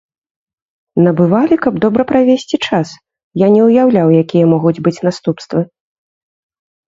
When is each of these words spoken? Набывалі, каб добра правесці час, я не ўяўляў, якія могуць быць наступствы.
Набывалі, 1.07 1.55
каб 1.65 1.73
добра 1.83 2.03
правесці 2.11 2.57
час, 2.69 2.93
я 3.41 3.47
не 3.55 3.61
ўяўляў, 3.67 4.07
якія 4.23 4.45
могуць 4.53 4.75
быць 4.87 4.97
наступствы. 5.09 5.61